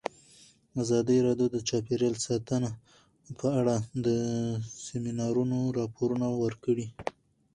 ازادي 0.81 1.17
راډیو 1.27 1.47
د 1.51 1.57
چاپیریال 1.69 2.15
ساتنه 2.25 2.69
په 3.39 3.47
اړه 3.59 3.75
د 4.05 4.07
سیمینارونو 4.87 5.57
راپورونه 5.79 6.27
ورکړي. 6.43 6.87